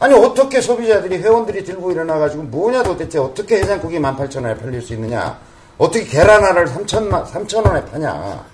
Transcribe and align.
아니 0.00 0.14
어떻게 0.14 0.60
소비자들이 0.60 1.18
회원들이 1.18 1.64
들고 1.64 1.90
일어나가지고 1.90 2.44
뭐냐 2.44 2.82
도대체 2.84 3.18
어떻게 3.18 3.56
해장국이 3.58 3.98
18,000원에 3.98 4.60
팔릴 4.60 4.80
수 4.80 4.94
있느냐 4.94 5.38
어떻게 5.76 6.04
계란 6.04 6.42
하나를 6.44 6.68
3,000, 6.68 7.10
3,000원에 7.10 7.90
파냐 7.90 8.44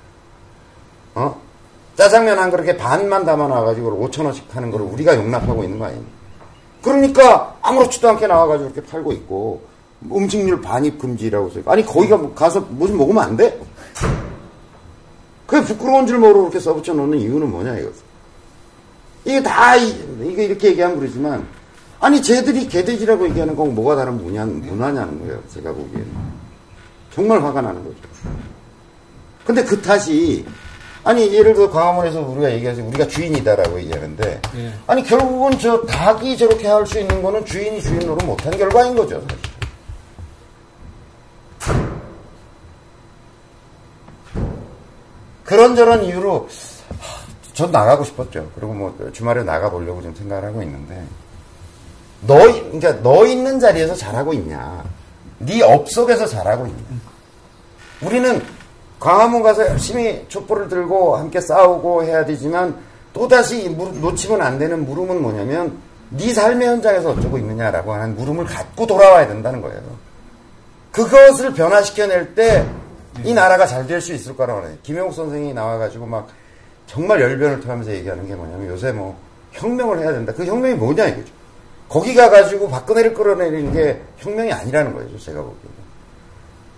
어? 1.15 1.41
짜장면 1.97 2.39
한 2.39 2.51
그릇에 2.51 2.77
반만 2.77 3.25
담아놔가지고 3.25 4.09
5,000원씩 4.09 4.49
파는 4.49 4.71
거를 4.71 4.87
우리가 4.87 5.17
용납하고 5.17 5.63
있는 5.63 5.79
거 5.79 5.85
아닙니까? 5.87 6.11
그러니까 6.83 7.57
아무렇지도 7.63 8.09
않게 8.11 8.27
나와가지고 8.27 8.71
이렇게 8.71 8.91
팔고 8.91 9.13
있고 9.13 9.63
음식물 10.11 10.61
반입 10.61 10.99
금지라고 10.99 11.51
써 11.51 11.61
아니 11.67 11.85
거기가 11.85 12.17
뭐 12.17 12.35
가서 12.35 12.61
무슨 12.71 12.97
먹으면 12.97 13.23
안 13.23 13.37
돼? 13.37 13.59
그게 15.47 15.63
부끄러운 15.63 16.07
줄 16.07 16.19
모르고 16.19 16.41
그렇게 16.41 16.59
써붙여 16.59 16.95
놓는 16.95 17.19
이유는 17.19 17.51
뭐냐 17.51 17.79
이거 17.79 17.91
이게 19.25 19.43
다 19.43 19.77
이 19.77 20.04
게 20.37 20.45
이렇게 20.45 20.69
얘기하면 20.69 20.99
그러지만 20.99 21.47
아니 22.01 22.21
쟤들이 22.23 22.69
개돼지라고 22.69 23.29
얘기하는 23.29 23.57
건 23.57 23.75
뭐가 23.75 23.97
다른 23.97 24.23
문화, 24.23 24.45
문화냐는 24.45 25.21
거예요 25.21 25.43
제가 25.53 25.73
보기에는 25.73 26.07
정말 27.15 27.43
화가 27.43 27.61
나는 27.61 27.83
거죠 27.85 27.97
근데 29.45 29.65
그 29.65 29.81
탓이 29.81 30.45
아니 31.05 31.33
예를 31.33 31.55
들어 31.55 31.71
광화문에서 31.71 32.21
우리가 32.21 32.51
얘기하지 32.53 32.81
우리가 32.81 33.07
주인이다라고 33.07 33.79
얘기하는데 33.81 34.41
예. 34.57 34.73
아니 34.87 35.03
결국은 35.03 35.59
저 35.59 35.83
닭이 35.83 36.37
저렇게 36.37 36.67
할 36.67 36.87
수 36.87 36.99
있는 36.99 37.23
거는 37.23 37.45
주인이 37.45 37.81
주인으로 37.83 38.17
못한 38.17 38.57
결과인 38.57 38.95
거죠 38.95 39.23
사실. 39.23 39.55
그런저런 45.45 46.05
이유로 46.05 46.49
전 47.55 47.71
나가고 47.73 48.05
싶었죠. 48.05 48.51
그리고 48.55 48.75
뭐 48.75 49.11
주말에 49.13 49.43
나가 49.43 49.71
보려고 49.71 50.03
좀 50.03 50.15
생각을 50.15 50.45
하고 50.45 50.63
있는데 50.63 51.03
너 52.27 52.37
그러니까 52.37 53.01
너 53.03 53.25
있는 53.27 53.59
자리에서 53.61 53.95
잘하고 53.95 54.33
있냐? 54.35 54.85
네 55.39 55.63
업 55.63 55.89
속에서 55.91 56.27
잘하고 56.27 56.67
있냐? 56.67 56.79
우리는 58.03 58.43
광화문 59.01 59.43
가서 59.43 59.67
열심히 59.69 60.25
촛불을 60.29 60.69
들고 60.69 61.17
함께 61.17 61.41
싸우고 61.41 62.05
해야 62.05 62.25
되지만 62.25 62.77
또다시 63.13 63.69
놓치면 63.71 64.43
안 64.43 64.59
되는 64.59 64.85
물음은 64.85 65.23
뭐냐면 65.23 65.79
네 66.11 66.33
삶의 66.33 66.67
현장에서 66.69 67.11
어쩌고 67.11 67.39
있느냐라고 67.39 67.93
하는 67.93 68.17
물음을 68.17 68.45
갖고 68.45 68.87
돌아와야 68.87 69.27
된다는 69.27 69.61
거예요. 69.61 69.81
그것을 70.93 71.53
변화시켜낼 71.55 72.35
때 72.35 72.67
이 73.23 73.33
나라가 73.33 73.65
잘 73.65 73.87
될 73.87 74.01
수 74.01 74.13
있을 74.13 74.37
거라고 74.37 74.67
해요. 74.67 74.77
김영욱 74.83 75.15
선생이 75.15 75.55
나와가지고 75.55 76.05
막 76.07 76.27
정말 76.87 77.21
열변을 77.21 77.61
토하면서 77.61 77.93
얘기하는 77.93 78.27
게 78.27 78.35
뭐냐면 78.35 78.69
요새 78.69 78.93
뭐 78.93 79.17
혁명을 79.53 80.01
해야 80.01 80.13
된다. 80.13 80.33
그 80.37 80.45
혁명이 80.45 80.75
뭐냐 80.75 81.07
이거죠. 81.07 81.33
거기 81.89 82.15
가가지고 82.15 82.69
박근혜를 82.71 83.15
끌어내리는 83.15 83.73
게 83.73 84.01
혁명이 84.19 84.53
아니라는 84.53 84.95
거예요. 84.95 85.19
제가 85.19 85.39
보기에는. 85.41 85.85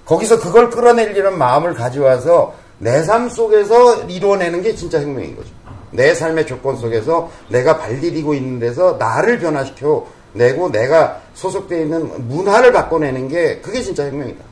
거기서 0.04 0.38
그걸 0.40 0.70
끌어내리려는 0.70 1.38
마음을 1.38 1.74
가져와서 1.74 2.54
내 2.78 3.04
삶 3.06 3.28
속에서 3.30 4.04
이루어내는 4.04 4.62
게 4.62 4.74
진짜 4.74 5.00
혁명인 5.00 5.34
거죠. 5.36 5.48
내 5.90 6.14
삶의 6.14 6.46
조건 6.46 6.76
속에서 6.76 7.30
내가 7.48 7.78
발디디고 7.78 8.34
있는 8.34 8.58
데서 8.58 8.96
나를 8.98 9.38
변화시켜 9.38 10.06
내고 10.34 10.70
내가 10.70 11.22
소속되어 11.34 11.80
있는 11.80 12.28
문화를 12.28 12.72
바꿔내는 12.72 13.28
게 13.28 13.60
그게 13.60 13.80
진짜 13.80 14.04
혁명이다. 14.06 14.44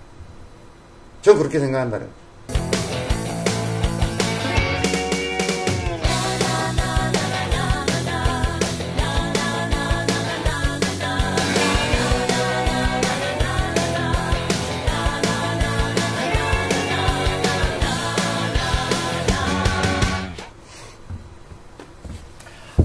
저 1.20 1.36
그렇게 1.36 1.58
생각한다는 1.58 2.06
거예요. 2.06 2.23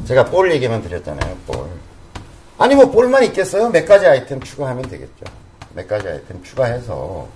제가 0.09 0.25
볼 0.25 0.51
얘기만 0.51 0.81
드렸잖아요, 0.81 1.37
볼. 1.45 1.67
아니, 2.57 2.73
뭐, 2.73 2.89
볼만 2.89 3.23
있겠어요? 3.25 3.69
몇 3.69 3.85
가지 3.85 4.07
아이템 4.07 4.41
추가하면 4.41 4.81
되겠죠. 4.89 5.23
몇 5.75 5.87
가지 5.87 6.07
아이템 6.07 6.41
추가해서, 6.43 7.27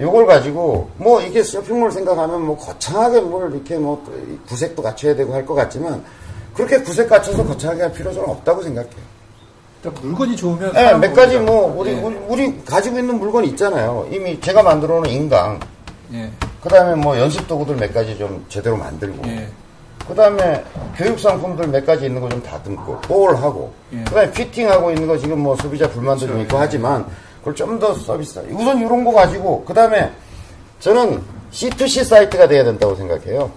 요걸 0.00 0.24
가지고, 0.24 0.88
뭐, 0.96 1.20
이게 1.20 1.42
쇼핑몰 1.42 1.92
생각하면 1.92 2.40
뭐, 2.46 2.56
거창하게 2.56 3.20
뭘 3.20 3.52
이렇게 3.52 3.76
뭐, 3.76 4.02
구색도 4.48 4.82
갖춰야 4.82 5.14
되고 5.14 5.34
할 5.34 5.44
것 5.44 5.52
같지만, 5.54 6.02
그렇게 6.54 6.78
구색 6.78 7.10
갖춰서 7.10 7.44
거창하게 7.44 7.82
할 7.82 7.92
필요는 7.92 8.18
없다고 8.18 8.62
생각해요. 8.62 9.10
그러니까 9.82 10.02
물건이 10.02 10.36
좋으면. 10.36 10.72
네, 10.72 10.94
몇 10.94 11.12
가지 11.12 11.36
뭐, 11.38 11.74
우리, 11.76 11.90
예. 11.90 11.94
우리, 12.00 12.16
우리 12.28 12.64
가지고 12.64 12.98
있는 12.98 13.18
물건이 13.18 13.48
있잖아요. 13.48 14.08
이미 14.10 14.40
제가 14.40 14.62
만들어 14.62 15.00
놓은 15.00 15.10
인강. 15.10 15.60
예. 16.14 16.30
그 16.62 16.68
다음에 16.70 16.94
뭐, 16.94 17.18
연습 17.18 17.46
도구들 17.46 17.76
몇 17.76 17.92
가지 17.92 18.16
좀 18.16 18.42
제대로 18.48 18.78
만들고. 18.78 19.28
예. 19.28 19.46
그 20.08 20.14
다음에 20.14 20.64
교육 20.96 21.18
상품들 21.18 21.68
몇 21.68 21.84
가지 21.86 22.06
있는 22.06 22.20
거 22.20 22.28
좀 22.28 22.42
다듬고 22.42 23.00
볼하고 23.02 23.72
예. 23.92 24.04
그 24.04 24.14
다음에 24.14 24.30
피팅하고 24.32 24.90
있는 24.90 25.06
거 25.06 25.16
지금 25.16 25.40
뭐 25.40 25.54
소비자 25.56 25.88
불만도 25.88 26.26
좀 26.26 26.40
있고 26.40 26.58
하지만 26.58 27.06
그걸 27.40 27.54
좀 27.54 27.78
더 27.78 27.94
서비스 27.94 28.38
우선 28.50 28.78
이런 28.78 29.04
거 29.04 29.12
가지고 29.12 29.64
그 29.64 29.72
다음에 29.72 30.10
저는 30.80 31.22
C2C 31.52 32.04
사이트가 32.04 32.46
돼야 32.48 32.62
된다고 32.64 32.94
생각해요. 32.94 33.50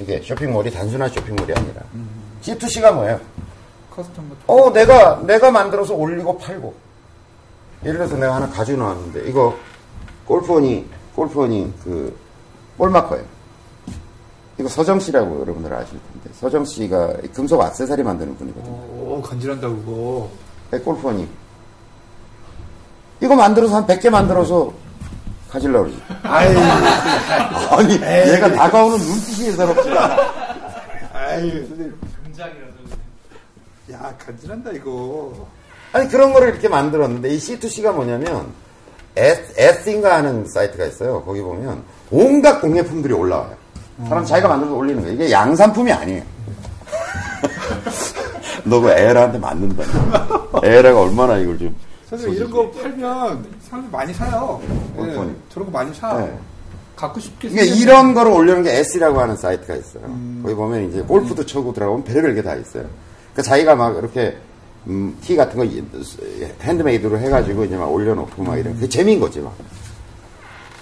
이게 0.00 0.20
쇼핑몰이 0.22 0.70
단순한 0.70 1.08
쇼핑몰이 1.08 1.52
아니라. 1.54 1.82
C2C가 2.42 2.92
뭐예요? 2.94 3.20
custom 3.94 4.20
어 4.46 4.70
내가 4.72 5.20
내가 5.24 5.50
만들어서 5.50 5.94
올리고 5.94 6.36
팔고. 6.38 6.74
예를 7.84 7.98
들어서 7.98 8.16
내가 8.16 8.34
하나 8.36 8.48
가지고 8.48 8.78
나왔는데 8.78 9.28
이거 9.28 9.54
골프원이 10.26 10.86
골프원이 11.14 11.72
그 11.84 12.16
볼마커예요 12.78 13.24
이거 14.58 14.68
서정 14.68 14.98
씨라고 15.00 15.40
여러분들 15.40 15.72
아실 15.72 15.98
텐데 16.12 16.30
서정 16.38 16.64
씨가 16.64 17.12
금속 17.34 17.62
액세서리 17.62 18.02
만드는 18.02 18.36
분이거든요. 18.36 18.72
오, 18.72 19.22
간지난다, 19.22 19.68
그거. 19.68 20.30
네, 20.70 20.78
골프원이 20.78 21.28
이거 23.20 23.34
만들어서 23.34 23.76
한 23.76 23.86
100개 23.86 24.10
만들어서 24.10 24.72
가질라 25.50 25.80
그러지. 25.80 26.02
아이, 26.22 26.48
아니 27.70 27.94
얘가 27.94 28.50
다가오는 28.52 28.98
눈빛이 28.98 29.48
예사롭지 29.48 29.90
않아. 29.90 30.16
아이, 31.12 31.50
선생님. 31.50 31.94
야, 33.92 34.14
간지난다, 34.18 34.72
이거. 34.72 35.46
아니 35.92 36.08
그런 36.08 36.32
거를 36.32 36.48
이렇게 36.48 36.68
만들었는데 36.68 37.30
이 37.30 37.38
C2C가 37.38 37.94
뭐냐면 37.94 38.52
S, 39.14 39.54
S인가 39.56 40.16
하는 40.16 40.46
사이트가 40.46 40.84
있어요. 40.86 41.22
거기 41.22 41.40
보면 41.40 41.82
온갖 42.10 42.60
공예품들이 42.60 43.14
올라와요. 43.14 43.65
사람 44.08 44.24
자기가 44.24 44.48
만들어서 44.48 44.76
올리는 44.76 45.00
거예요. 45.00 45.14
이게 45.14 45.30
양산품이 45.30 45.90
아니에요. 45.92 46.22
너그 48.64 48.90
에라한테 48.90 49.38
맞는다. 49.38 49.84
에라가 50.62 51.00
얼마나 51.02 51.38
이걸 51.38 51.58
좀. 51.58 51.74
선생님, 52.10 52.36
이런 52.36 52.50
거 52.50 52.70
팔면 52.70 53.46
사람들 53.62 53.90
많이 53.90 54.12
사요. 54.14 54.60
예, 54.94 54.96
골프원이. 54.96 55.32
저런 55.52 55.66
거 55.70 55.78
많이 55.78 55.94
사. 55.94 56.16
네. 56.18 56.38
갖고 56.94 57.20
싶게 57.20 57.50
그러니까 57.50 57.74
이런 57.76 58.14
거를 58.14 58.32
올리는 58.32 58.62
게 58.62 58.70
S라고 58.78 59.20
하는 59.20 59.36
사이트가 59.36 59.74
있어요. 59.74 60.02
거기 60.42 60.54
보면 60.54 60.88
이제 60.88 61.02
골프도 61.02 61.44
쳐고 61.44 61.72
들어가면 61.74 62.04
별의별 62.04 62.34
게 62.34 62.42
다 62.42 62.54
있어요. 62.54 62.84
그러니까 63.32 63.42
자기가 63.42 63.74
막 63.76 63.96
이렇게 63.98 64.36
음, 64.86 65.16
티 65.20 65.36
같은 65.36 65.58
거 65.58 65.64
이- 65.64 65.84
핸드메이드로 66.62 67.18
해가지고 67.18 67.64
이제 67.64 67.76
막 67.76 67.92
올려놓고 67.92 68.42
막 68.44 68.56
이런 68.56 68.78
그 68.78 68.88
재미인 68.88 69.20
거지 69.20 69.40
막. 69.40 69.52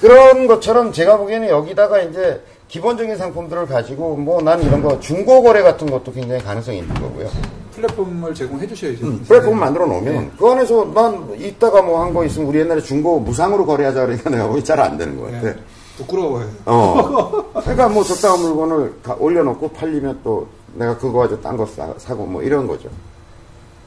그런 0.00 0.46
것처럼 0.46 0.92
제가 0.92 1.16
보기에는 1.16 1.48
여기다가 1.48 2.00
이제 2.02 2.40
기본적인 2.68 3.16
상품들을 3.16 3.66
가지고 3.66 4.16
뭐난 4.16 4.62
이런 4.62 4.82
거 4.82 4.98
중고 5.00 5.42
거래 5.42 5.62
같은 5.62 5.88
것도 5.90 6.12
굉장히 6.12 6.42
가능성이 6.42 6.78
있는 6.78 6.94
거고요. 6.94 7.28
플랫폼을 7.74 8.34
제공해 8.34 8.66
주셔야죠. 8.66 9.04
음, 9.06 9.24
플랫폼 9.26 9.58
만들어 9.58 9.86
놓으면 9.86 10.32
그 10.38 10.46
안에서 10.48 10.84
난 10.94 11.28
이따가 11.38 11.82
뭐 11.82 12.00
한 12.00 12.14
거 12.14 12.24
있으면 12.24 12.48
우리 12.48 12.60
옛날에 12.60 12.80
중고 12.80 13.18
무상으로 13.20 13.66
거래하자 13.66 14.06
그러니까 14.06 14.30
내가 14.30 14.48
거기 14.48 14.62
잘안 14.64 14.96
되는 14.96 15.16
것 15.20 15.26
같아. 15.30 15.40
네. 15.42 15.54
부끄러워요. 15.98 16.48
어. 16.66 17.44
그러니까 17.62 17.88
뭐 17.88 18.02
적당한 18.02 18.40
물건을 18.40 18.94
다 19.02 19.14
올려놓고 19.18 19.68
팔리면 19.70 20.20
또 20.24 20.46
내가 20.74 20.96
그거 20.98 21.20
가지고 21.20 21.40
딴 21.42 21.56
거 21.56 21.66
사고 21.98 22.26
뭐 22.26 22.42
이런 22.42 22.66
거죠. 22.66 22.88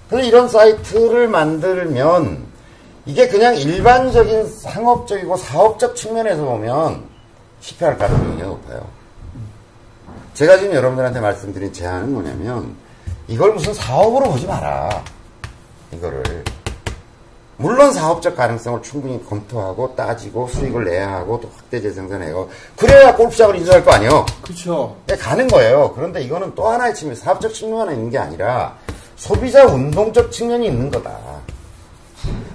그래서 0.10 0.26
이런 0.28 0.48
사이트를 0.48 1.28
만들면 1.28 2.46
이게 3.06 3.28
그냥 3.28 3.56
일반적인 3.58 4.48
상업적이고 4.48 5.36
사업적 5.38 5.96
측면에서 5.96 6.44
보면 6.46 7.04
실패할 7.62 7.98
가능성이 7.98 8.42
높아요. 8.42 8.88
제가 10.34 10.58
지금 10.58 10.76
여러분들한테 10.76 11.20
말씀드린 11.20 11.74
제안은 11.74 12.14
뭐냐면 12.14 12.76
이걸 13.28 13.54
무슨 13.54 13.74
사업으로 13.74 14.32
보지 14.32 14.46
마라. 14.46 15.04
이거를. 15.92 16.44
물론 17.60 17.92
사업적 17.92 18.36
가능성을 18.36 18.84
충분히 18.84 19.24
검토하고 19.26 19.96
따지고 19.96 20.48
수익을 20.48 20.86
내야 20.86 21.12
하고 21.12 21.42
또 21.42 21.50
확대 21.56 21.82
재생산해고 21.82 22.52
그래야 22.76 23.16
골프장을 23.16 23.56
인수할 23.56 23.84
거 23.84 23.92
아니에요. 23.94 24.26
그렇죠. 24.44 24.96
네, 25.08 25.16
가는 25.18 25.48
거예요. 25.48 25.92
그런데 25.96 26.22
이거는 26.22 26.54
또 26.54 26.68
하나의 26.68 26.94
측면, 26.94 27.16
사업적 27.16 27.52
측면만 27.52 27.96
있는 27.96 28.12
게 28.12 28.20
아니라 28.20 28.78
소비자 29.16 29.66
운동적 29.66 30.32
측면이 30.32 30.68
있는 30.68 30.92
거다. 30.92 31.18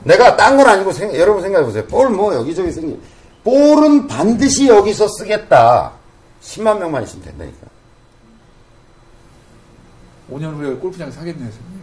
내가 0.04 0.36
딴 0.36 0.56
건 0.56 0.68
아니고 0.68 0.92
생각, 0.92 1.18
여러분 1.18 1.42
생각해 1.42 1.64
보세요. 1.64 1.84
볼 1.86 2.08
뭐 2.08 2.32
여기저기 2.34 2.70
생기. 2.70 3.00
볼은 3.44 4.06
반드시 4.06 4.68
여기서 4.68 5.08
쓰겠다. 5.08 5.92
10만 6.42 6.78
명만 6.78 7.02
있으면 7.02 7.24
된다니까. 7.24 7.66
5년 10.30 10.54
후에 10.56 10.74
골프장 10.74 11.10
사겠네요, 11.10 11.50
선생님. 11.50 11.82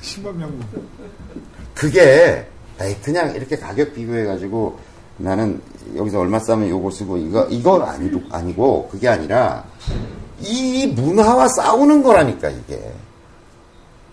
10만 0.32 0.36
명. 0.36 0.60
그게 1.74 2.46
그냥 3.02 3.34
이렇게 3.34 3.56
가격 3.56 3.94
비교해가지고 3.94 4.78
나는 5.18 5.60
여기서 5.96 6.20
얼마 6.20 6.38
싸면 6.38 6.68
요거 6.70 6.90
쓰고 6.90 7.18
이거 7.18 7.46
이건 7.50 7.82
아니, 7.82 8.10
아니고 8.30 8.88
그게 8.90 9.08
아니라 9.08 9.64
이 10.40 10.86
문화와 10.86 11.48
싸우는 11.48 12.02
거라니까 12.02 12.48
이게 12.48 12.92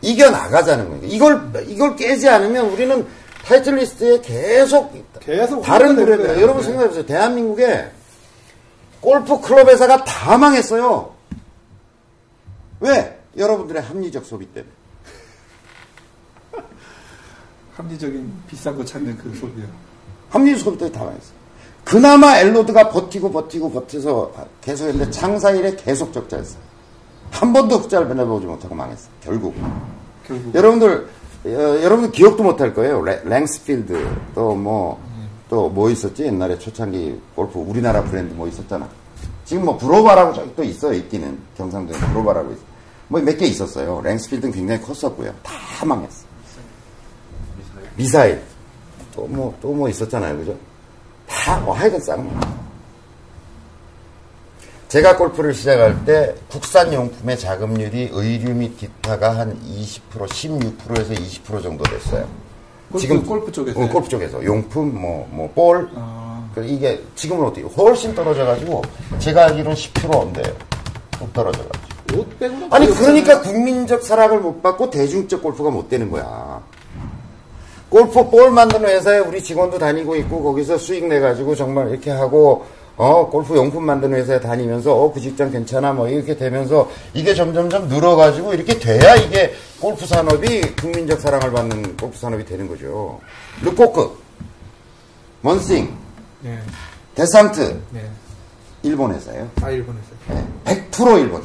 이겨 0.01 0.30
나가자는 0.30 0.89
거니까 0.89 1.07
이걸 1.07 1.66
이걸 1.68 1.95
깨지 1.95 2.28
않으면 2.28 2.69
우리는 2.72 3.06
타이틀리스트에 3.48 4.20
계속 4.22 4.94
계속 5.22 5.62
다른 5.62 5.96
되는 5.96 6.42
여러분. 6.42 6.62
생각해보세요. 6.64 7.06
대한민국에 7.06 7.90
골프 9.00 9.40
클럽 9.40 9.70
회사가 9.70 10.04
다 10.04 10.38
망했어요. 10.38 11.14
왜? 12.82 13.20
여러분들의 13.38 13.82
합리적 13.82 14.26
소비 14.26 14.46
때문에. 14.48 14.72
합리적인 17.78 18.34
비싼 18.48 18.76
거 18.76 18.84
찾는 18.84 19.18
그 19.18 19.34
소리요. 19.36 19.66
합리적 20.30 20.60
소비 20.62 20.78
때문에 20.78 20.98
다 20.98 21.06
망했어요. 21.06 21.38
그나마 21.86 22.38
엘로드가 22.40 22.90
버티고 22.90 23.32
버티고 23.32 23.72
버텨서 23.72 24.34
계속 24.60 24.88
했는데 24.88 25.10
창사 25.10 25.51
이래 25.51 25.74
계속 25.78 26.12
적자였어요. 26.12 26.60
한 27.32 27.54
번도 27.54 27.78
흑자를 27.78 28.14
내보지 28.14 28.46
못하고 28.46 28.76
망했어요. 28.76 29.10
결국. 29.24 29.56
결국. 30.28 30.54
여러분들 30.54 31.08
어, 31.08 31.26
여 31.45 31.89
러분들 31.89 32.12
기억도 32.12 32.44
못 32.44 32.60
할 32.60 32.74
거예요. 32.74 33.01
레- 33.04 33.22
랭스필드 33.24 34.07
또 34.36 34.56
뭐또뭐 34.56 35.89
있었지 35.92 36.24
옛날에 36.25 36.57
초창기 36.60 37.19
골프 37.36 37.60
우리나라 37.60 38.04
브랜드 38.04 38.34
뭐 38.34 38.48
있었잖아. 38.48 38.88
지금 39.45 39.66
뭐 39.66 39.78
브로바라고 39.78 40.34
저기 40.34 40.56
또 40.56 40.63
있어요 40.63 40.94
있기는 40.94 41.38
경상도에 41.57 41.98
브로바라고 41.98 42.51
있어. 42.51 42.62
뭐몇 43.10 43.38
개 43.38 43.45
있었어요. 43.45 44.01
랭스필드는 44.04 44.54
굉장히 44.54 44.81
컸었고요. 44.81 45.34
다 45.44 45.86
망했어. 45.86 46.25
미사일 47.95 48.42
또뭐 49.16 49.56
또 49.62 49.74
뭐 49.74 49.89
있었잖아요, 49.89 50.38
그죠? 50.38 50.56
다 51.28 51.60
뭐 51.62 51.74
하여간 51.74 52.00
쌍. 52.01 52.67
제가 54.88 55.18
골프를 55.18 55.54
시작할 55.54 56.06
때 56.06 56.34
국산 56.50 56.94
용품의 56.94 57.38
자금률이 57.38 58.10
의류 58.13 58.54
및 58.54 58.78
기타가 58.78 59.38
한 59.38 59.60
20%, 59.69 60.00
16%에서 60.28 61.13
20% 61.13 61.62
정도 61.62 61.84
됐어요. 61.84 62.25
골프- 62.92 63.22
골프 63.25 63.51
쪽에서요? 63.51 63.84
어, 63.84 63.89
골프 63.89 64.07
쪽에서 64.07 64.44
용품 64.45 64.95
뭐뭐 64.95 65.51
볼. 65.54 65.89
아. 65.95 66.50
그 66.56 66.63
이게 66.63 67.01
지금은 67.16 67.45
어떻게 67.45 67.63
훨씬 67.63 68.16
떨어져가지고 68.16 68.81
제가 69.19 69.45
알기로는 69.48 69.75
10%인데 69.75 70.42
못 71.19 71.34
떨어져가지고. 71.34 71.88
옷 72.22 72.39
빼고는 72.39 72.74
아니 72.74 72.88
그러니까 72.88 73.42
국민적 73.42 74.01
사랑을 74.01 74.39
못 74.39 74.63
받고 74.63 74.89
대중적 74.89 75.44
골프가 75.44 75.69
못 75.69 75.89
되는 75.89 76.10
거야. 76.10 76.62
골프 77.89 78.25
볼 78.30 78.50
만드는 78.51 78.88
회사에 78.88 79.19
우리 79.19 79.44
직원도 79.44 79.78
다니고 79.78 80.16
있고 80.16 80.42
거기서 80.42 80.78
수익 80.78 81.06
내 81.06 81.19
가지고 81.19 81.54
정말 81.56 81.89
이렇게 81.92 82.10
하고 82.12 82.66
어 82.98 83.30
골프 83.30 83.56
용품 83.56 83.86
만드는 83.86 84.18
회사에 84.18 84.40
다니면서 84.40 84.94
어 84.96 85.12
그 85.14 85.22
직장 85.22 85.52
괜찮아 85.52 85.94
뭐 85.94 86.08
이렇게 86.10 86.36
되면서 86.36 86.90
이게 87.14 87.34
점점점 87.36 87.88
늘어 87.88 88.16
가지고 88.16 88.54
이렇게 88.54 88.78
돼야 88.80 89.16
이게 89.16 89.54
골프 89.80 90.06
산업이 90.06 90.62
국민적 90.76 91.22
사랑을 91.22 91.52
받는 91.52 91.98
골프 91.98 92.18
산업이 92.18 92.44
되는 92.46 92.68
거죠. 92.68 93.20
르코크, 93.62 94.18
먼싱, 95.42 95.96
네. 96.42 96.60
데상트 97.16 97.80
네. 97.92 98.10
일본 98.84 99.14
회사예요. 99.14 99.50
다 99.56 99.70
일본에서. 99.70 100.08
네, 100.30 100.48
100% 100.92 101.20
일본. 101.20 101.44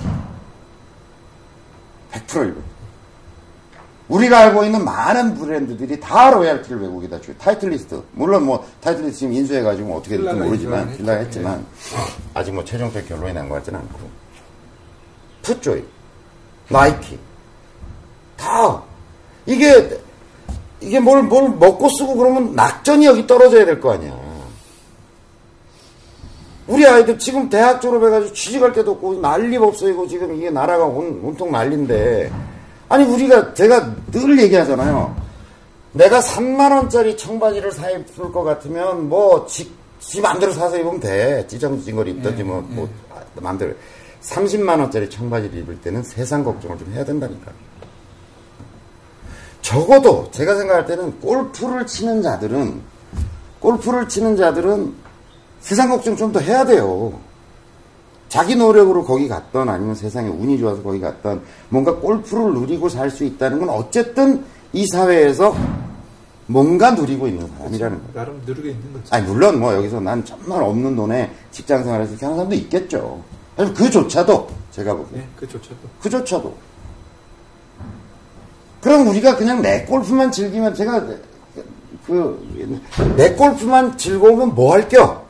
100% 2.13 2.47
일본. 2.47 2.72
우리가 4.09 4.39
알고 4.39 4.65
있는 4.65 4.85
많은 4.85 5.35
브랜드들이 5.37 5.99
다 6.01 6.31
로얄티를 6.31 6.83
외국에다 6.83 7.21
줘요. 7.21 7.35
타이틀리스트. 7.39 8.03
물론 8.13 8.45
뭐 8.45 8.67
타이틀리스트 8.81 9.19
지금 9.21 9.33
인수해가지고 9.35 9.89
뭐 9.89 9.99
어떻게 9.99 10.17
될지 10.19 10.35
모르지만 10.35 10.89
했죠. 10.89 11.11
했지만 11.13 11.67
아직 12.35 12.53
뭐 12.53 12.65
최종적 12.65 13.07
결론이 13.09 13.33
난 13.33 13.49
것 13.49 13.57
같지는 13.57 13.81
않고. 13.81 13.99
풋조이, 15.43 15.85
나이키. 16.69 17.19
다. 18.37 18.83
이게, 19.47 19.99
이게 20.81 21.01
뭘, 21.01 21.23
뭘 21.23 21.49
먹고 21.51 21.89
쓰고 21.89 22.15
그러면 22.17 22.55
낙전이 22.55 23.07
여기 23.07 23.27
떨어져야 23.27 23.65
될 23.65 23.81
거 23.81 23.93
아니야. 23.93 24.17
우리 26.69 26.87
아이들 26.87 27.19
지금 27.19 27.49
대학 27.49 27.81
졸업해가지고 27.81 28.33
취직할 28.35 28.73
데도 28.73 28.93
없고 28.93 29.21
난리 29.21 29.57
없어이고 29.57 30.07
지금 30.07 30.35
이게 30.37 30.49
나라가 30.51 30.85
온, 30.85 31.21
온통 31.25 31.51
난리인데 31.51 32.31
아니 32.93 33.05
우리가 33.05 33.55
제가 33.55 33.91
늘 34.11 34.39
얘기하잖아요. 34.39 35.17
내가 35.93 36.21
3만 36.21 36.77
원짜리 36.77 37.17
청바지를 37.17 37.73
사 37.73 37.89
입을 37.89 38.31
것 38.31 38.43
같으면 38.45 39.09
뭐지 39.09 39.73
지 39.99 40.21
맘대로 40.21 40.53
사서 40.53 40.77
입으면 40.77 41.01
돼. 41.01 41.47
찌정찌정 41.47 41.97
걸 41.97 42.09
입든지 42.09 42.43
뭐, 42.43 42.61
뭐 42.69 42.87
아, 43.11 43.23
맘대로. 43.41 43.73
30만 44.21 44.79
원짜리 44.79 45.09
청바지를 45.09 45.61
입을 45.61 45.81
때는 45.81 46.03
세상 46.03 46.45
걱정을 46.45 46.77
좀 46.77 46.93
해야 46.93 47.03
된다니까. 47.03 47.51
적어도 49.63 50.31
제가 50.31 50.55
생각할 50.59 50.85
때는 50.85 51.19
골프를 51.21 51.87
치는 51.87 52.21
자들은 52.21 52.83
골프를 53.59 54.07
치는 54.07 54.37
자들은 54.37 54.95
세상 55.61 55.89
걱정 55.89 56.15
좀 56.15 56.31
더 56.31 56.41
해야 56.41 56.63
돼요. 56.67 57.19
자기 58.33 58.57
노력으로 58.57 59.05
거기 59.05 59.29
갔던 59.29 59.69
아니면 59.69 59.95
세상에 59.95 60.27
운이 60.31 60.59
좋아서 60.59 60.83
거기 60.83 60.99
갔던 61.01 61.43
뭔가 61.69 61.97
골프를 61.97 62.55
누리고 62.55 62.89
살 62.89 63.11
수 63.11 63.25
있다는 63.25 63.59
건 63.59 63.69
어쨌든 63.69 64.43
이 64.73 64.87
사회에서 64.87 65.55
뭔가 66.47 66.93
누리고 66.93 67.29
있는 67.29 67.47
사람이라는 67.59 67.99
거예요. 67.99 68.13
나름 68.15 68.41
누르게 68.47 68.71
있는 68.71 68.91
거죠. 68.91 69.05
아니 69.11 69.27
물론 69.27 69.61
뭐 69.61 69.75
여기서 69.75 70.01
난 70.01 70.25
정말 70.25 70.63
없는 70.63 70.97
돈에 70.97 71.31
직장 71.51 71.85
생활에서 71.85 72.13
이렇게 72.13 72.25
하는 72.25 72.39
사람도 72.39 72.57
있겠죠. 72.57 73.23
하지만 73.55 73.75
그조차도 73.75 74.49
제가 74.71 74.95
보기에 74.95 75.19
네, 75.19 75.29
그조차도. 75.37 75.77
그조차도 76.01 76.55
그럼 78.81 79.09
우리가 79.09 79.37
그냥 79.37 79.61
내 79.61 79.85
골프만 79.85 80.33
즐기면 80.33 80.75
제가 80.75 81.05
그 82.07 82.49
내 83.15 83.35
골프만 83.35 83.99
즐거우면 83.99 84.55
뭐 84.55 84.73
할겨? 84.73 85.22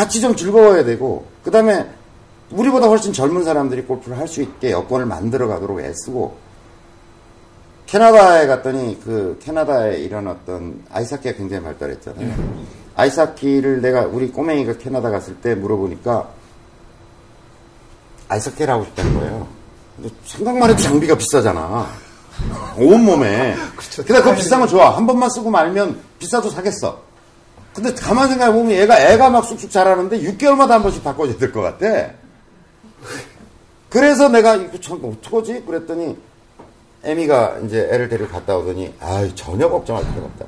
같이 0.00 0.22
좀 0.22 0.34
즐거워야 0.34 0.82
되고 0.82 1.26
그 1.44 1.50
다음에 1.50 1.86
우리보다 2.50 2.86
훨씬 2.88 3.12
젊은 3.12 3.44
사람들이 3.44 3.82
골프를 3.82 4.16
할 4.16 4.26
수 4.26 4.40
있게 4.40 4.70
여건을 4.70 5.04
만들어 5.04 5.46
가도록 5.46 5.80
애쓰고 5.80 6.38
캐나다에 7.84 8.46
갔더니 8.46 8.98
그 9.04 9.38
캐나다에 9.42 9.98
이런 9.98 10.26
어떤 10.26 10.82
아이스하키가 10.90 11.36
굉장히 11.36 11.64
발달했잖아요. 11.64 12.32
아이스하키를 12.96 13.82
내가 13.82 14.06
우리 14.06 14.30
꼬맹이가 14.30 14.78
캐나다 14.78 15.10
갔을 15.10 15.34
때 15.36 15.54
물어보니까 15.54 16.30
아이스하키를 18.28 18.72
하고 18.72 18.84
싶다는 18.86 19.14
거예요. 19.14 19.46
근데 19.96 20.14
생각만 20.24 20.70
해도 20.70 20.80
장비가 20.82 21.14
비싸잖아. 21.18 21.88
온몸에. 22.78 23.54
근데 23.96 24.22
그거 24.22 24.34
비싼 24.34 24.60
거 24.60 24.66
좋아. 24.66 24.96
한 24.96 25.06
번만 25.06 25.28
쓰고 25.28 25.50
말면 25.50 26.00
비싸도 26.18 26.48
사겠어. 26.48 27.09
근데 27.74 27.92
가만 27.94 28.28
생각해보면 28.28 28.72
얘가 28.72 28.98
애가 29.00 29.30
막 29.30 29.44
쑥쑥 29.44 29.70
자라는데 29.70 30.20
6개월마다 30.20 30.70
한 30.70 30.82
번씩 30.82 31.04
바꿔줘야 31.04 31.36
될 31.38 31.52
것 31.52 31.60
같아. 31.60 32.10
그래서 33.88 34.28
내가 34.28 34.54
이거 34.56 34.78
참 34.80 35.00
어떡하지? 35.02 35.62
그랬더니 35.66 36.16
애미가 37.02 37.58
이제 37.64 37.88
애를 37.90 38.08
데리고 38.08 38.28
갔다 38.30 38.56
오더니 38.56 38.94
아 39.00 39.26
전혀 39.34 39.68
걱정할 39.68 40.04
필요가 40.04 40.26
없다. 40.26 40.44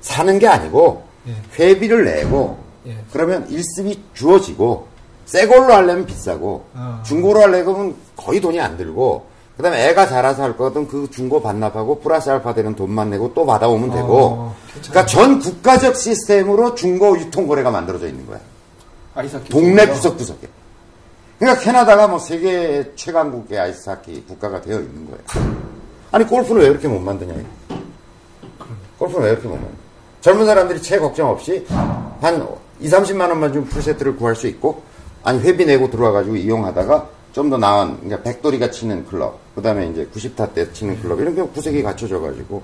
사는 0.00 0.38
게 0.38 0.46
아니고 0.48 1.04
예. 1.28 1.34
회비를 1.58 2.04
내고 2.04 2.58
예. 2.86 2.96
그러면 3.12 3.48
일습이 3.50 4.02
주어지고 4.14 4.86
새 5.26 5.46
걸로 5.46 5.72
하려면 5.74 6.06
비싸고 6.06 6.64
아. 6.74 7.02
중고로 7.04 7.40
하려면 7.42 7.94
거의 8.16 8.40
돈이 8.40 8.60
안 8.60 8.76
들고 8.76 9.26
그 9.56 9.62
다음에 9.62 9.88
애가 9.88 10.06
자라서 10.06 10.42
할 10.42 10.56
거거든 10.56 10.86
그 10.86 11.08
중고 11.10 11.40
반납하고 11.40 12.00
플러스 12.00 12.28
알파 12.28 12.52
되는 12.52 12.76
돈만 12.76 13.08
내고 13.10 13.32
또 13.32 13.46
받아오면 13.46 13.90
되고 13.90 14.18
어, 14.18 14.56
괜찮네. 14.74 14.90
그러니까 14.90 15.06
전 15.06 15.40
국가적 15.40 15.96
시스템으로 15.96 16.74
중고 16.74 17.18
유통 17.18 17.46
거래가 17.46 17.70
만들어져 17.70 18.06
있는 18.06 18.26
거야. 18.26 18.38
아이스하키. 19.14 19.48
동네. 19.48 19.86
구석구석에. 19.86 20.46
그러니까 21.38 21.62
캐나다가 21.62 22.06
뭐 22.06 22.18
세계 22.18 22.92
최강국의 22.96 23.58
아이스하키 23.58 24.24
국가가 24.28 24.60
되어 24.60 24.78
있는 24.78 25.06
거예요. 25.06 25.56
아니 26.12 26.26
골프는 26.26 26.60
왜 26.60 26.68
이렇게 26.68 26.86
못 26.86 26.98
만드냐? 26.98 27.32
이거. 27.34 27.76
골프는 28.98 29.22
왜 29.24 29.30
이렇게 29.32 29.48
못 29.48 29.54
만드냐? 29.54 29.76
젊은 30.20 30.44
사람들이 30.44 30.82
채 30.82 30.98
걱정 30.98 31.30
없이 31.30 31.64
한 32.20 32.46
2, 32.80 32.88
30만 32.88 33.28
원만 33.28 33.52
좀 33.54 33.64
풀세트를 33.64 34.16
구할 34.16 34.34
수 34.36 34.46
있고 34.48 34.82
아니 35.22 35.40
회비 35.40 35.64
내고 35.64 35.90
들어와가지고 35.90 36.36
이용하다가 36.36 37.15
좀 37.36 37.50
더 37.50 37.58
나은, 37.58 37.98
그러니까 38.00 38.22
백돌이가 38.22 38.70
치는 38.70 39.04
클럽, 39.04 39.38
그 39.54 39.60
다음에 39.60 39.86
이제 39.88 40.08
90타 40.14 40.54
때 40.54 40.72
치는 40.72 40.98
클럽, 41.02 41.20
이런 41.20 41.34
게 41.34 41.42
구색이 41.42 41.82
갖춰져 41.82 42.18
가지고, 42.18 42.62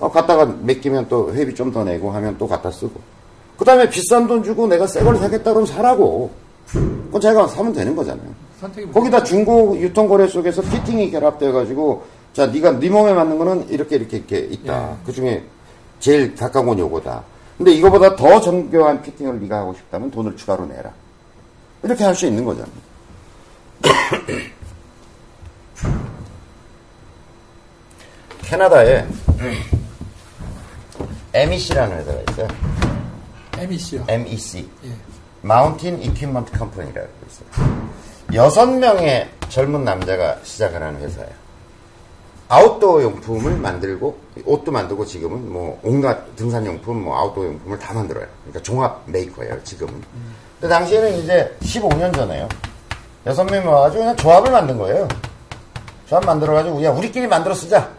어, 0.00 0.10
갖다가 0.10 0.44
맡기면 0.46 1.06
또 1.08 1.32
회비 1.32 1.54
좀 1.54 1.72
더 1.72 1.84
내고 1.84 2.10
하면 2.10 2.36
또 2.36 2.48
갖다 2.48 2.72
쓰고. 2.72 3.00
그 3.56 3.64
다음에 3.64 3.88
비싼 3.88 4.26
돈 4.26 4.42
주고 4.42 4.66
내가 4.66 4.84
새 4.88 5.04
걸 5.04 5.16
사겠다 5.16 5.52
그러면 5.52 5.64
사라고. 5.66 6.28
그건 6.66 7.20
자기가 7.20 7.46
사면 7.46 7.72
되는 7.72 7.94
거잖아요. 7.94 8.26
거기다 8.92 9.22
중고 9.22 9.78
유통거래 9.78 10.26
속에서 10.26 10.60
피팅이 10.62 11.12
결합돼 11.12 11.52
가지고, 11.52 12.02
자, 12.32 12.46
네가 12.48 12.80
네 12.80 12.90
몸에 12.90 13.12
맞는 13.12 13.38
거는 13.38 13.68
이렇게 13.68 13.94
이렇게 13.94 14.16
이렇게 14.16 14.38
있다. 14.38 14.90
예. 14.90 14.96
그 15.06 15.12
중에 15.12 15.44
제일 16.00 16.34
가까운 16.34 16.66
건 16.66 16.78
요거다. 16.80 17.22
근데 17.58 17.70
이거보다 17.74 18.16
더 18.16 18.40
정교한 18.40 19.02
피팅을 19.02 19.40
네가 19.40 19.58
하고 19.58 19.72
싶다면 19.74 20.10
돈을 20.10 20.36
추가로 20.36 20.66
내라. 20.66 20.90
이렇게 21.84 22.02
할 22.02 22.16
수 22.16 22.26
있는 22.26 22.44
거잖아요. 22.44 22.89
캐나다에 28.42 29.06
MEC라는 31.32 31.98
회사가 31.98 32.20
있어요. 32.30 32.48
MEC요. 33.58 34.04
MEC. 34.08 34.68
예. 34.84 34.90
Mountain 35.42 36.02
Equipment 36.02 36.50
Company라고 36.58 37.08
있어요. 37.28 37.48
여섯 38.34 38.66
명의 38.66 39.28
젊은 39.48 39.84
남자가 39.84 40.38
시작을 40.42 40.82
하는 40.82 41.00
회사예요. 41.00 41.30
아웃도어 42.48 43.02
용품을 43.02 43.56
만들고 43.58 44.18
옷도 44.44 44.72
만들고 44.72 45.06
지금은 45.06 45.52
뭐 45.52 45.78
온갖 45.84 46.34
등산 46.34 46.66
용품, 46.66 47.04
뭐 47.04 47.16
아웃도어 47.16 47.44
용품을 47.46 47.78
다 47.78 47.94
만들어요. 47.94 48.26
그러니까 48.42 48.60
종합 48.62 49.04
메이커예요. 49.06 49.62
지금은. 49.62 50.02
근데 50.60 50.74
당시에는 50.74 51.14
이제 51.18 51.56
15년 51.60 52.12
전에요. 52.14 52.48
여섯 53.26 53.44
명이 53.44 53.66
와가지고 53.66 54.00
그냥 54.02 54.16
조합을 54.16 54.50
만든 54.50 54.78
거예요. 54.78 55.06
조합 56.06 56.24
만들어가지고 56.24 56.82
야 56.82 56.90
우리끼리 56.90 57.26
만들어 57.26 57.54
쓰자. 57.54 57.90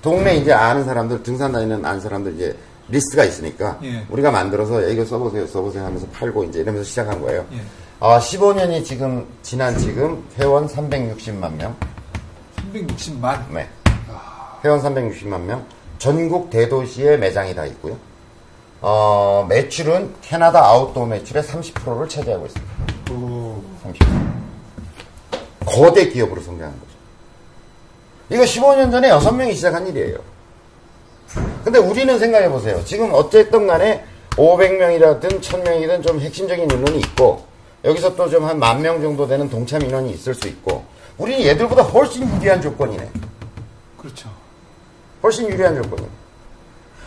동네 0.00 0.36
이제 0.36 0.52
아는 0.52 0.84
사람들 0.84 1.22
등산 1.22 1.52
다니는 1.52 1.84
아는 1.84 2.00
사람들 2.00 2.34
이제 2.36 2.56
리스트가 2.88 3.24
있으니까 3.24 3.78
예. 3.82 4.06
우리가 4.08 4.30
만들어서 4.30 4.82
야, 4.84 4.88
이거 4.88 5.04
써보세요, 5.04 5.46
써보세요 5.46 5.84
하면서 5.84 6.06
팔고 6.08 6.44
이제 6.44 6.60
이러면서 6.60 6.88
시작한 6.88 7.20
거예요. 7.20 7.44
예. 7.52 7.60
아, 8.00 8.18
15년이 8.18 8.84
지금 8.84 9.26
지난 9.42 9.76
지금 9.76 10.24
회원 10.38 10.66
360만 10.68 11.56
명. 11.56 11.76
360만. 12.72 13.50
네. 13.52 13.68
회원 14.64 14.80
360만 14.80 15.40
명. 15.40 15.66
전국 15.98 16.48
대도시에 16.48 17.16
매장이 17.16 17.54
다 17.54 17.66
있고요. 17.66 17.96
어, 18.80 19.44
매출은 19.48 20.14
캐나다 20.22 20.64
아웃도어 20.64 21.06
매출의 21.06 21.42
30%를 21.42 22.08
차지하고 22.08 22.46
있습니다. 22.46 23.12
오. 23.12 23.60
30%. 23.84 24.47
거대 25.68 26.08
기업으로 26.08 26.40
성장한 26.42 26.74
거죠. 26.78 26.92
이거 28.30 28.42
15년 28.44 28.90
전에 28.90 29.08
6명이 29.10 29.54
시작한 29.54 29.86
일이에요. 29.86 30.18
근데 31.64 31.78
우리는 31.78 32.18
생각해 32.18 32.48
보세요. 32.48 32.82
지금 32.84 33.10
어쨌든 33.12 33.66
간에 33.66 34.04
500명이라든 34.30 35.40
1000명이든 35.40 36.06
좀 36.06 36.20
핵심적인 36.20 36.70
인원이 36.70 36.98
있고 37.00 37.44
여기서 37.84 38.14
또 38.16 38.28
좀 38.28 38.44
한 38.44 38.58
만 38.58 38.80
명 38.82 39.00
정도 39.00 39.26
되는 39.26 39.48
동참 39.48 39.82
인원이 39.82 40.10
있을 40.12 40.34
수 40.34 40.48
있고 40.48 40.84
우리는 41.16 41.40
얘들보다 41.44 41.82
훨씬 41.82 42.28
유리한 42.36 42.60
조건이네. 42.60 43.10
그렇죠. 43.98 44.28
훨씬 45.22 45.48
유리한 45.48 45.74
조건이네. 45.82 46.08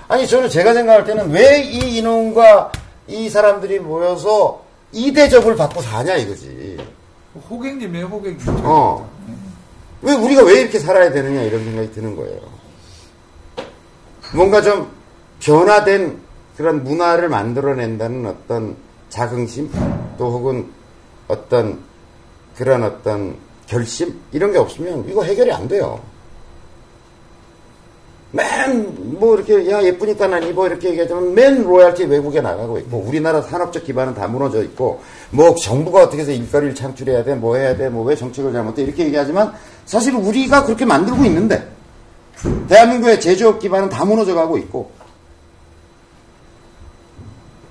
아니 0.07 0.27
저는 0.27 0.49
제가 0.49 0.73
생각할 0.73 1.05
때는 1.05 1.29
왜 1.31 1.61
이 1.63 1.97
인원과 1.97 2.71
이 3.07 3.29
사람들이 3.29 3.79
모여서 3.79 4.63
이 4.91 5.11
대접을 5.13 5.55
받고 5.55 5.81
사냐 5.81 6.15
이거지. 6.17 6.60
호객님이에요, 7.35 8.05
호객님. 8.07 8.39
어. 8.63 9.09
왜 10.01 10.13
우리가 10.13 10.43
왜 10.43 10.61
이렇게 10.61 10.79
살아야 10.79 11.11
되느냐 11.11 11.41
이런 11.43 11.63
생각이 11.63 11.91
드는 11.91 12.15
거예요. 12.15 12.39
뭔가 14.33 14.61
좀 14.61 14.89
변화된 15.39 16.19
그런 16.57 16.83
문화를 16.83 17.29
만들어낸다는 17.29 18.25
어떤 18.25 18.75
자긍심 19.09 19.69
또 20.17 20.31
혹은 20.31 20.71
어떤 21.27 21.79
그런 22.55 22.83
어떤 22.83 23.35
결심 23.67 24.19
이런 24.31 24.51
게 24.51 24.57
없으면 24.57 25.07
이거 25.09 25.23
해결이 25.23 25.51
안 25.51 25.67
돼요. 25.67 26.01
맨 28.31 29.11
뭐 29.21 29.35
이렇게 29.35 29.69
야 29.69 29.83
예쁘니까 29.83 30.25
난 30.27 30.41
입어 30.41 30.65
이렇게 30.65 30.89
얘기하지만 30.89 31.33
맨 31.35 31.63
로얄티 31.63 32.05
외국에 32.05 32.41
나가고 32.41 32.79
있고 32.79 32.97
우리나라 33.05 33.41
산업적 33.41 33.83
기반은 33.83 34.15
다 34.15 34.25
무너져 34.27 34.63
있고 34.63 35.01
뭐 35.29 35.53
정부가 35.53 36.03
어떻게 36.03 36.21
해서 36.23 36.31
일거리를 36.31 36.73
창출해야 36.73 37.23
돼 37.23 37.35
뭐 37.35 37.55
해야 37.55 37.75
돼 37.75 37.87
뭐 37.89 38.03
왜 38.03 38.15
정책을 38.15 38.51
잘못해 38.53 38.81
이렇게 38.83 39.05
얘기하지만 39.05 39.53
사실 39.85 40.15
우리가 40.15 40.63
그렇게 40.65 40.85
만들고 40.85 41.23
있는데 41.25 41.67
대한민국의 42.67 43.19
제조업 43.21 43.59
기반은 43.59 43.89
다 43.89 44.05
무너져 44.05 44.33
가고 44.33 44.57
있고 44.57 44.89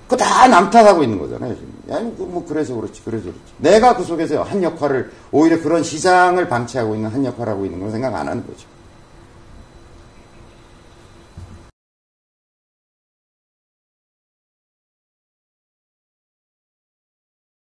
그거 0.07 0.15
다 0.23 0.47
남탓하고 0.47 1.03
있는 1.03 1.19
거잖아요 1.19 1.55
지금. 1.55 1.71
아니 1.89 2.15
그뭐 2.17 2.45
그래서 2.47 2.75
그렇지 2.75 3.01
그래서 3.03 3.23
그렇지 3.25 3.39
내가 3.57 3.95
그 3.97 4.03
속에서 4.03 4.43
한 4.43 4.61
역할을 4.63 5.11
오히려 5.31 5.59
그런 5.61 5.83
시장을 5.83 6.47
방치하고 6.47 6.95
있는 6.95 7.09
한 7.09 7.25
역할을 7.25 7.51
하고 7.53 7.65
있는 7.65 7.79
걸 7.81 7.91
생각 7.91 8.13
안 8.15 8.27
하는 8.27 8.45
거죠 8.45 8.67